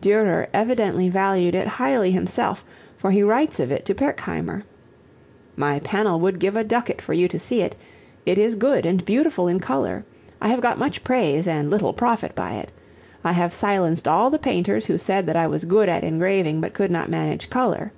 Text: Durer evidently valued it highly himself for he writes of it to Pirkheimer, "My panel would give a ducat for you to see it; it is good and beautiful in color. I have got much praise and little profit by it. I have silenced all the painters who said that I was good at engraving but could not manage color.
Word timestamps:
Durer 0.00 0.48
evidently 0.54 1.10
valued 1.10 1.54
it 1.54 1.66
highly 1.68 2.10
himself 2.10 2.64
for 2.96 3.10
he 3.10 3.22
writes 3.22 3.60
of 3.60 3.70
it 3.70 3.84
to 3.84 3.94
Pirkheimer, 3.94 4.62
"My 5.56 5.78
panel 5.80 6.18
would 6.20 6.38
give 6.38 6.56
a 6.56 6.64
ducat 6.64 7.02
for 7.02 7.12
you 7.12 7.28
to 7.28 7.38
see 7.38 7.60
it; 7.60 7.76
it 8.24 8.38
is 8.38 8.54
good 8.54 8.86
and 8.86 9.04
beautiful 9.04 9.46
in 9.46 9.60
color. 9.60 10.06
I 10.40 10.48
have 10.48 10.62
got 10.62 10.78
much 10.78 11.04
praise 11.04 11.46
and 11.46 11.70
little 11.70 11.92
profit 11.92 12.34
by 12.34 12.52
it. 12.54 12.72
I 13.22 13.32
have 13.32 13.52
silenced 13.52 14.08
all 14.08 14.30
the 14.30 14.38
painters 14.38 14.86
who 14.86 14.96
said 14.96 15.26
that 15.26 15.36
I 15.36 15.46
was 15.48 15.66
good 15.66 15.90
at 15.90 16.02
engraving 16.02 16.62
but 16.62 16.72
could 16.72 16.90
not 16.90 17.10
manage 17.10 17.50
color. 17.50 17.92